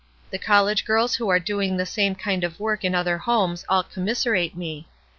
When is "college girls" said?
0.39-1.13